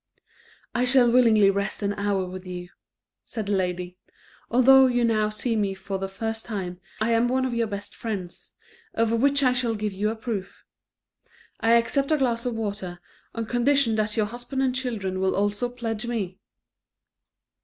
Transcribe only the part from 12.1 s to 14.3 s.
a glass of water, on condition that your